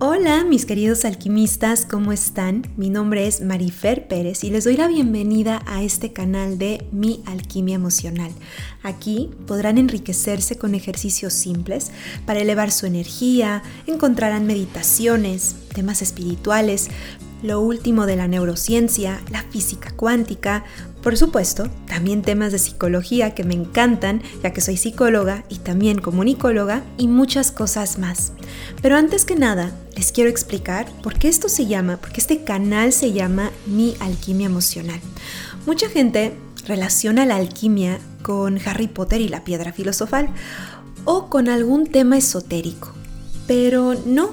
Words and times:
Hola 0.00 0.44
mis 0.44 0.64
queridos 0.64 1.04
alquimistas, 1.04 1.84
¿cómo 1.84 2.12
están? 2.12 2.62
Mi 2.76 2.88
nombre 2.88 3.26
es 3.26 3.40
Marifer 3.40 4.06
Pérez 4.06 4.44
y 4.44 4.50
les 4.50 4.62
doy 4.62 4.76
la 4.76 4.86
bienvenida 4.86 5.60
a 5.66 5.82
este 5.82 6.12
canal 6.12 6.56
de 6.56 6.86
Mi 6.92 7.20
Alquimia 7.26 7.74
Emocional. 7.74 8.30
Aquí 8.84 9.28
podrán 9.48 9.76
enriquecerse 9.76 10.56
con 10.56 10.76
ejercicios 10.76 11.32
simples 11.32 11.90
para 12.26 12.38
elevar 12.38 12.70
su 12.70 12.86
energía, 12.86 13.64
encontrarán 13.88 14.46
meditaciones, 14.46 15.56
temas 15.74 16.00
espirituales, 16.00 16.90
lo 17.42 17.60
último 17.60 18.06
de 18.06 18.14
la 18.14 18.28
neurociencia, 18.28 19.20
la 19.32 19.42
física 19.42 19.90
cuántica, 19.96 20.64
por 21.02 21.16
supuesto, 21.16 21.68
también 21.86 22.22
temas 22.22 22.52
de 22.52 22.58
psicología 22.58 23.34
que 23.34 23.44
me 23.44 23.54
encantan, 23.54 24.22
ya 24.42 24.52
que 24.52 24.60
soy 24.60 24.76
psicóloga 24.76 25.44
y 25.48 25.56
también 25.56 26.00
comunicóloga 26.00 26.82
y 26.98 27.06
muchas 27.06 27.52
cosas 27.52 27.98
más. 27.98 28.32
Pero 28.82 28.96
antes 28.96 29.24
que 29.24 29.36
nada, 29.36 29.72
les 29.98 30.12
quiero 30.12 30.30
explicar 30.30 30.86
por 31.02 31.18
qué 31.18 31.26
esto 31.26 31.48
se 31.48 31.66
llama, 31.66 31.96
porque 31.96 32.20
este 32.20 32.44
canal 32.44 32.92
se 32.92 33.10
llama 33.10 33.50
Mi 33.66 33.96
Alquimia 33.98 34.46
Emocional. 34.46 35.00
Mucha 35.66 35.88
gente 35.88 36.34
relaciona 36.66 37.26
la 37.26 37.34
alquimia 37.34 37.98
con 38.22 38.60
Harry 38.64 38.86
Potter 38.86 39.20
y 39.20 39.26
la 39.26 39.42
piedra 39.42 39.72
filosofal 39.72 40.28
o 41.04 41.28
con 41.28 41.48
algún 41.48 41.88
tema 41.88 42.16
esotérico. 42.16 42.92
Pero 43.48 43.96
no, 44.06 44.30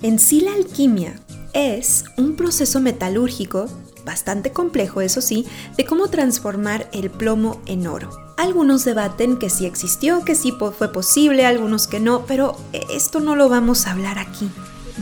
en 0.00 0.18
sí 0.18 0.40
la 0.40 0.54
alquimia 0.54 1.20
es 1.52 2.06
un 2.16 2.34
proceso 2.34 2.80
metalúrgico 2.80 3.68
bastante 4.06 4.52
complejo 4.52 5.02
eso 5.02 5.20
sí, 5.20 5.44
de 5.76 5.84
cómo 5.84 6.08
transformar 6.08 6.88
el 6.94 7.10
plomo 7.10 7.60
en 7.66 7.86
oro. 7.86 8.08
Algunos 8.38 8.86
debaten 8.86 9.36
que 9.36 9.50
sí 9.50 9.66
existió, 9.66 10.24
que 10.24 10.34
sí 10.34 10.52
fue 10.52 10.90
posible, 10.90 11.44
algunos 11.44 11.86
que 11.86 12.00
no, 12.00 12.24
pero 12.24 12.56
esto 12.88 13.20
no 13.20 13.36
lo 13.36 13.50
vamos 13.50 13.86
a 13.86 13.90
hablar 13.90 14.18
aquí. 14.18 14.48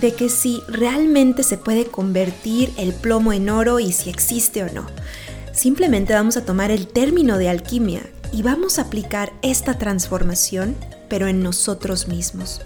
De 0.01 0.15
que 0.15 0.29
si 0.29 0.63
realmente 0.69 1.43
se 1.43 1.57
puede 1.57 1.87
convertir 1.87 2.73
el 2.77 2.93
plomo 2.95 3.33
en 3.33 3.49
oro 3.49 3.81
y 3.81 3.93
si 3.93 4.11
existe 4.11 4.63
o 4.63 4.73
no. 4.73 4.87
Simplemente 5.53 6.15
vamos 6.15 6.37
a 6.37 6.45
tomar 6.45 6.71
el 6.71 6.89
término 6.89 7.39
de 7.39 7.49
alquimia 7.49 8.03
y 8.33 8.43
vamos 8.43 8.79
a 8.79 8.83
aplicar 8.83 9.33
esta 9.43 9.79
transformación 9.79 10.75
pero 11.09 11.29
en 11.29 11.43
nosotros 11.43 12.09
mismos. 12.09 12.61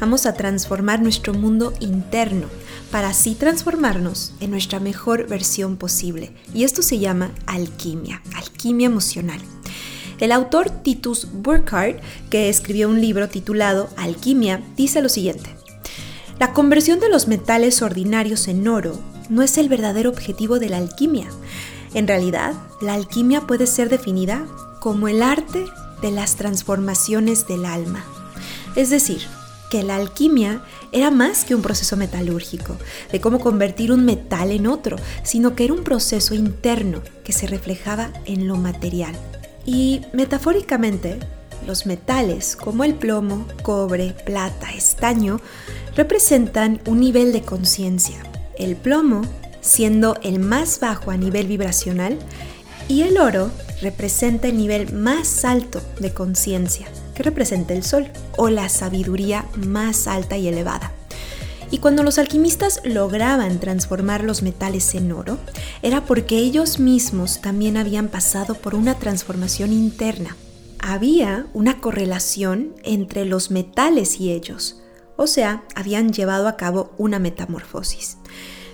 Vamos 0.00 0.24
a 0.24 0.32
transformar 0.32 1.02
nuestro 1.02 1.34
mundo 1.34 1.74
interno 1.80 2.46
para 2.90 3.08
así 3.08 3.34
transformarnos 3.34 4.32
en 4.40 4.50
nuestra 4.50 4.80
mejor 4.80 5.26
versión 5.28 5.76
posible. 5.76 6.32
Y 6.54 6.64
esto 6.64 6.80
se 6.80 6.98
llama 6.98 7.32
alquimia, 7.46 8.22
alquimia 8.34 8.86
emocional. 8.86 9.40
El 10.18 10.32
autor 10.32 10.70
Titus 10.70 11.28
Burkhardt, 11.32 12.00
que 12.30 12.48
escribió 12.48 12.88
un 12.88 13.00
libro 13.00 13.28
titulado 13.28 13.88
Alquimia, 13.96 14.62
dice 14.76 15.00
lo 15.00 15.08
siguiente. 15.08 15.59
La 16.40 16.54
conversión 16.54 17.00
de 17.00 17.10
los 17.10 17.28
metales 17.28 17.82
ordinarios 17.82 18.48
en 18.48 18.66
oro 18.66 18.98
no 19.28 19.42
es 19.42 19.58
el 19.58 19.68
verdadero 19.68 20.08
objetivo 20.08 20.58
de 20.58 20.70
la 20.70 20.78
alquimia. 20.78 21.26
En 21.92 22.08
realidad, 22.08 22.54
la 22.80 22.94
alquimia 22.94 23.42
puede 23.42 23.66
ser 23.66 23.90
definida 23.90 24.46
como 24.80 25.08
el 25.08 25.22
arte 25.22 25.66
de 26.00 26.10
las 26.10 26.36
transformaciones 26.36 27.46
del 27.46 27.66
alma. 27.66 28.02
Es 28.74 28.88
decir, 28.88 29.20
que 29.70 29.82
la 29.82 29.96
alquimia 29.96 30.64
era 30.92 31.10
más 31.10 31.44
que 31.44 31.54
un 31.54 31.60
proceso 31.60 31.98
metalúrgico, 31.98 32.78
de 33.12 33.20
cómo 33.20 33.38
convertir 33.38 33.92
un 33.92 34.06
metal 34.06 34.50
en 34.50 34.66
otro, 34.66 34.96
sino 35.22 35.54
que 35.54 35.64
era 35.64 35.74
un 35.74 35.84
proceso 35.84 36.34
interno 36.34 37.02
que 37.22 37.34
se 37.34 37.48
reflejaba 37.48 38.14
en 38.24 38.48
lo 38.48 38.56
material. 38.56 39.14
Y 39.66 40.00
metafóricamente, 40.14 41.18
los 41.66 41.86
metales 41.86 42.56
como 42.56 42.84
el 42.84 42.94
plomo, 42.94 43.46
cobre, 43.62 44.14
plata, 44.24 44.72
estaño, 44.72 45.40
representan 45.96 46.80
un 46.86 47.00
nivel 47.00 47.32
de 47.32 47.42
conciencia. 47.42 48.22
El 48.58 48.76
plomo 48.76 49.22
siendo 49.60 50.16
el 50.22 50.38
más 50.38 50.80
bajo 50.80 51.10
a 51.10 51.16
nivel 51.16 51.46
vibracional 51.46 52.18
y 52.88 53.02
el 53.02 53.18
oro 53.18 53.50
representa 53.82 54.48
el 54.48 54.56
nivel 54.56 54.92
más 54.92 55.44
alto 55.44 55.80
de 56.00 56.12
conciencia, 56.12 56.88
que 57.14 57.22
representa 57.22 57.72
el 57.74 57.84
sol, 57.84 58.08
o 58.36 58.48
la 58.48 58.68
sabiduría 58.68 59.46
más 59.56 60.06
alta 60.06 60.36
y 60.36 60.48
elevada. 60.48 60.92
Y 61.70 61.78
cuando 61.78 62.02
los 62.02 62.18
alquimistas 62.18 62.80
lograban 62.84 63.60
transformar 63.60 64.24
los 64.24 64.42
metales 64.42 64.94
en 64.96 65.12
oro, 65.12 65.38
era 65.82 66.04
porque 66.04 66.36
ellos 66.36 66.80
mismos 66.80 67.40
también 67.40 67.76
habían 67.76 68.08
pasado 68.08 68.54
por 68.54 68.74
una 68.74 68.96
transformación 68.96 69.72
interna. 69.72 70.36
Había 70.80 71.46
una 71.52 71.80
correlación 71.80 72.74
entre 72.82 73.24
los 73.24 73.50
metales 73.50 74.20
y 74.20 74.32
ellos, 74.32 74.82
o 75.16 75.26
sea, 75.26 75.64
habían 75.74 76.12
llevado 76.12 76.48
a 76.48 76.56
cabo 76.56 76.92
una 76.98 77.18
metamorfosis 77.18 78.16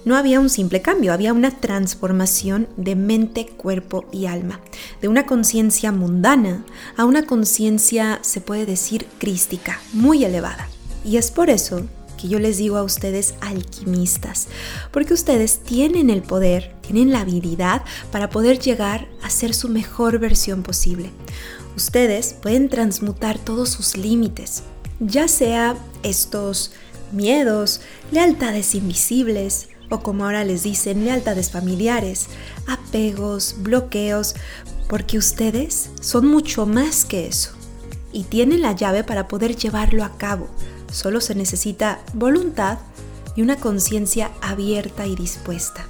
no 0.06 0.17
había 0.17 0.39
un 0.39 0.49
simple 0.49 0.81
cambio, 0.81 1.12
había 1.12 1.33
una 1.33 1.50
transformación 1.50 2.69
de 2.77 2.94
mente, 2.94 3.47
cuerpo 3.49 4.06
y 4.12 4.27
alma, 4.27 4.61
de 5.03 5.09
una 5.09 5.27
conciencia 5.27 5.91
mundana 5.91 6.65
a 6.97 7.05
una 7.05 7.27
conciencia, 7.27 8.21
se 8.23 8.41
puede 8.41 8.67
decir, 8.67 9.09
crística, 9.19 9.81
muy 9.93 10.25
elevada. 10.25 10.69
Y 11.05 11.17
es 11.17 11.33
por 11.33 11.50
eso 11.50 11.87
que 12.17 12.28
yo 12.28 12.38
les 12.38 12.56
digo 12.56 12.77
a 12.77 12.84
ustedes 12.84 13.34
alquimistas, 13.41 14.47
porque 14.93 15.12
ustedes 15.12 15.59
tienen 15.59 16.09
el 16.09 16.23
poder, 16.23 16.77
tienen 16.83 17.11
la 17.11 17.23
habilidad 17.23 17.83
para 18.12 18.31
poder 18.31 18.61
llegar 18.61 19.09
a 19.25 19.31
ser 19.31 19.55
su 19.55 19.69
mejor 19.69 20.21
versión 20.21 20.62
posible. 20.62 21.11
Ustedes 21.76 22.34
pueden 22.41 22.69
transmutar 22.69 23.38
todos 23.38 23.69
sus 23.69 23.97
límites, 23.97 24.62
ya 24.98 25.28
sea 25.28 25.76
estos 26.03 26.72
miedos, 27.12 27.82
lealtades 28.10 28.75
invisibles, 28.75 29.69
o 29.91 30.00
como 30.00 30.25
ahora 30.25 30.44
les 30.44 30.62
dicen, 30.62 31.04
lealtades 31.04 31.50
familiares, 31.50 32.26
apegos, 32.66 33.56
bloqueos, 33.59 34.34
porque 34.88 35.19
ustedes 35.19 35.91
son 36.00 36.26
mucho 36.26 36.66
más 36.66 37.04
que 37.04 37.26
eso 37.26 37.50
y 38.12 38.25
tienen 38.25 38.62
la 38.62 38.72
llave 38.72 39.04
para 39.04 39.28
poder 39.28 39.56
llevarlo 39.56 40.03
a 40.03 40.16
cabo. 40.16 40.48
Solo 40.91 41.20
se 41.20 41.34
necesita 41.34 42.00
voluntad 42.14 42.78
y 43.34 43.43
una 43.43 43.56
conciencia 43.56 44.31
abierta 44.41 45.06
y 45.06 45.14
dispuesta. 45.14 45.87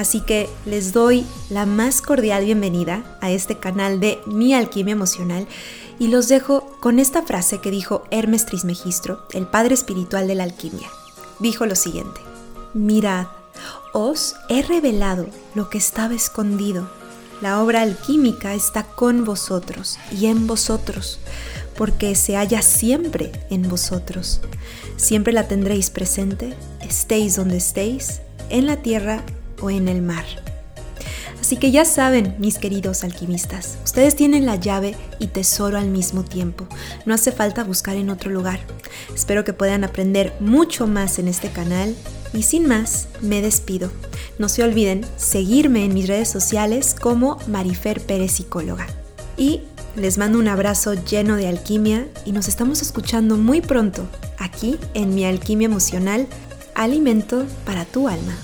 Así 0.00 0.22
que 0.22 0.48
les 0.64 0.94
doy 0.94 1.26
la 1.50 1.66
más 1.66 2.00
cordial 2.00 2.46
bienvenida 2.46 3.04
a 3.20 3.30
este 3.30 3.58
canal 3.58 4.00
de 4.00 4.18
Mi 4.24 4.54
Alquimia 4.54 4.92
Emocional 4.92 5.46
y 5.98 6.08
los 6.08 6.26
dejo 6.26 6.64
con 6.80 6.98
esta 6.98 7.20
frase 7.20 7.58
que 7.58 7.70
dijo 7.70 8.04
Hermes 8.10 8.46
Trismegistro, 8.46 9.26
el 9.34 9.46
padre 9.46 9.74
espiritual 9.74 10.26
de 10.26 10.36
la 10.36 10.44
alquimia. 10.44 10.88
Dijo 11.38 11.66
lo 11.66 11.74
siguiente. 11.74 12.18
Mirad, 12.72 13.26
os 13.92 14.36
he 14.48 14.62
revelado 14.62 15.26
lo 15.54 15.68
que 15.68 15.76
estaba 15.76 16.14
escondido. 16.14 16.88
La 17.42 17.62
obra 17.62 17.82
alquímica 17.82 18.54
está 18.54 18.84
con 18.84 19.26
vosotros 19.26 19.98
y 20.18 20.28
en 20.28 20.46
vosotros, 20.46 21.18
porque 21.76 22.14
se 22.14 22.36
halla 22.36 22.62
siempre 22.62 23.32
en 23.50 23.68
vosotros. 23.68 24.40
Siempre 24.96 25.34
la 25.34 25.46
tendréis 25.46 25.90
presente, 25.90 26.54
estéis 26.80 27.36
donde 27.36 27.58
estéis, 27.58 28.22
en 28.48 28.64
la 28.64 28.78
tierra 28.78 29.26
en 29.68 29.88
el 29.88 30.00
mar. 30.00 30.24
Así 31.50 31.56
que 31.56 31.72
ya 31.72 31.84
saben, 31.84 32.36
mis 32.38 32.58
queridos 32.58 33.02
alquimistas, 33.02 33.76
ustedes 33.84 34.14
tienen 34.14 34.46
la 34.46 34.54
llave 34.54 34.94
y 35.18 35.26
tesoro 35.26 35.78
al 35.78 35.88
mismo 35.88 36.22
tiempo. 36.22 36.68
No 37.06 37.12
hace 37.12 37.32
falta 37.32 37.64
buscar 37.64 37.96
en 37.96 38.08
otro 38.08 38.30
lugar. 38.30 38.60
Espero 39.12 39.42
que 39.42 39.52
puedan 39.52 39.82
aprender 39.82 40.32
mucho 40.38 40.86
más 40.86 41.18
en 41.18 41.26
este 41.26 41.50
canal 41.50 41.96
y 42.32 42.44
sin 42.44 42.68
más, 42.68 43.08
me 43.20 43.42
despido. 43.42 43.90
No 44.38 44.48
se 44.48 44.62
olviden 44.62 45.04
seguirme 45.16 45.84
en 45.84 45.92
mis 45.92 46.06
redes 46.06 46.28
sociales 46.28 46.94
como 46.94 47.38
Marifer 47.48 48.00
Pérez 48.00 48.32
Psicóloga. 48.32 48.86
Y 49.36 49.62
les 49.96 50.18
mando 50.18 50.38
un 50.38 50.46
abrazo 50.46 50.94
lleno 50.94 51.34
de 51.34 51.48
alquimia 51.48 52.06
y 52.24 52.32
nos 52.32 52.46
estamos 52.46 52.80
escuchando 52.80 53.36
muy 53.36 53.60
pronto 53.60 54.06
aquí 54.38 54.78
en 54.94 55.14
mi 55.14 55.24
alquimia 55.24 55.66
emocional, 55.66 56.28
alimento 56.74 57.44
para 57.64 57.84
tu 57.84 58.06
alma. 58.06 58.36